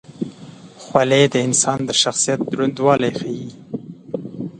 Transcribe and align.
خولۍ 0.83 1.23
د 1.33 1.35
انسان 1.47 1.79
د 1.85 1.89
شخصیت 2.01 2.39
دروندوالی 2.51 3.11
ښيي. 3.19 3.49